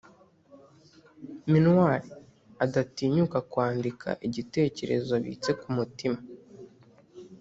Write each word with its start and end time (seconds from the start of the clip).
minuar 1.51 1.99
adatinyuka 2.63 3.37
kwandika 3.51 4.09
igitekerezo 4.27 5.09
abitse 5.19 5.51
ku 5.59 5.67
mutima. 5.77 6.19